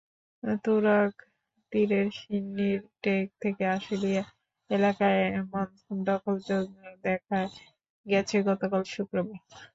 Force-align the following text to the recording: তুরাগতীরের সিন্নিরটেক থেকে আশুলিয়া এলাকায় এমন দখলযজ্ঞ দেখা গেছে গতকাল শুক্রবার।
তুরাগতীরের 0.63 2.07
সিন্নিরটেক 2.19 3.25
থেকে 3.41 3.63
আশুলিয়া 3.75 4.23
এলাকায় 4.69 5.21
এমন 5.33 5.67
দখলযজ্ঞ 6.05 6.75
দেখা 7.03 7.39
গেছে 8.05 8.37
গতকাল 8.47 8.81
শুক্রবার। 8.93 9.39